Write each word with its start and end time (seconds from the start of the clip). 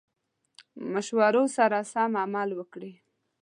مشورو 0.91 1.43
سره 1.57 1.79
سم 1.91 2.11
عمل 2.23 2.49
وکړي. 2.55 2.91